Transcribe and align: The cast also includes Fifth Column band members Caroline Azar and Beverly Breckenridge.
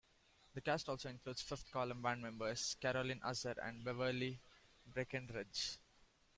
The 0.55 0.61
cast 0.61 0.89
also 0.89 1.09
includes 1.09 1.43
Fifth 1.43 1.69
Column 1.71 2.01
band 2.01 2.23
members 2.23 2.75
Caroline 2.81 3.21
Azar 3.23 3.53
and 3.63 3.83
Beverly 3.83 4.39
Breckenridge. 4.91 5.77